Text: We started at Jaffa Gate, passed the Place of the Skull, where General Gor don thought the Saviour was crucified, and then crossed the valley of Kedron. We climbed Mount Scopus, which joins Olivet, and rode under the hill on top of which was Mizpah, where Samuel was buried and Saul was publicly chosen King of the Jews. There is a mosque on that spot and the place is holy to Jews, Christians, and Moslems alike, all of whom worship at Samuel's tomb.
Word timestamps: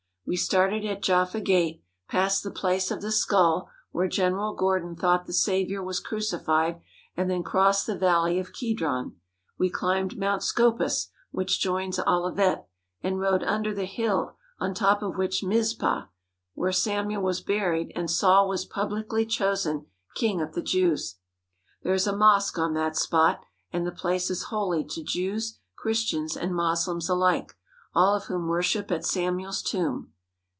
We 0.23 0.37
started 0.37 0.85
at 0.85 1.01
Jaffa 1.01 1.41
Gate, 1.41 1.83
passed 2.07 2.41
the 2.41 2.51
Place 2.51 2.89
of 2.89 3.01
the 3.01 3.11
Skull, 3.11 3.69
where 3.91 4.07
General 4.07 4.53
Gor 4.53 4.79
don 4.79 4.95
thought 4.95 5.25
the 5.25 5.33
Saviour 5.33 5.83
was 5.83 5.99
crucified, 5.99 6.79
and 7.17 7.29
then 7.29 7.43
crossed 7.43 7.85
the 7.85 7.97
valley 7.97 8.39
of 8.39 8.53
Kedron. 8.53 9.17
We 9.57 9.69
climbed 9.69 10.17
Mount 10.17 10.41
Scopus, 10.41 11.09
which 11.31 11.59
joins 11.59 11.99
Olivet, 11.99 12.65
and 13.01 13.19
rode 13.19 13.43
under 13.43 13.73
the 13.73 13.83
hill 13.83 14.37
on 14.57 14.73
top 14.73 15.01
of 15.01 15.17
which 15.17 15.41
was 15.41 15.49
Mizpah, 15.49 16.05
where 16.53 16.71
Samuel 16.71 17.23
was 17.23 17.41
buried 17.41 17.91
and 17.93 18.09
Saul 18.09 18.47
was 18.47 18.63
publicly 18.63 19.25
chosen 19.25 19.87
King 20.15 20.39
of 20.39 20.53
the 20.53 20.63
Jews. 20.63 21.15
There 21.83 21.93
is 21.95 22.07
a 22.07 22.15
mosque 22.15 22.57
on 22.57 22.73
that 22.75 22.95
spot 22.95 23.41
and 23.73 23.85
the 23.85 23.91
place 23.91 24.29
is 24.29 24.43
holy 24.43 24.85
to 24.91 25.03
Jews, 25.03 25.59
Christians, 25.75 26.37
and 26.37 26.55
Moslems 26.55 27.09
alike, 27.09 27.53
all 27.93 28.15
of 28.15 28.27
whom 28.27 28.47
worship 28.47 28.89
at 28.91 29.03
Samuel's 29.05 29.61
tomb. 29.61 30.07